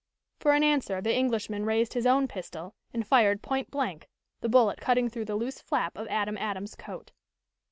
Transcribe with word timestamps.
For 0.39 0.53
an 0.53 0.63
answer 0.63 0.99
the 0.99 1.13
Englishman 1.15 1.63
raised 1.63 1.93
his 1.93 2.07
own 2.07 2.27
pistol 2.27 2.73
and 2.91 3.05
fired 3.05 3.43
point 3.43 3.69
blank, 3.69 4.09
the 4.39 4.49
bullet 4.49 4.81
cutting 4.81 5.09
through 5.11 5.25
the 5.25 5.35
loose 5.35 5.61
flap 5.61 5.95
of 5.95 6.07
Adam 6.07 6.39
Adams' 6.39 6.73
coat. 6.73 7.11